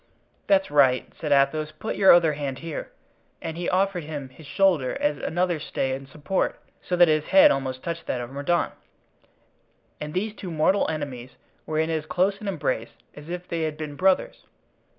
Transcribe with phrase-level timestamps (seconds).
[0.47, 2.89] "That's right," said Athos; "put your other hand here."
[3.39, 7.51] And he offered him his shoulder as another stay and support, so that his head
[7.51, 8.73] almost touched that of Mordaunt;
[9.99, 11.35] and these two mortal enemies
[11.67, 14.47] were in as close an embrace as if they had been brothers.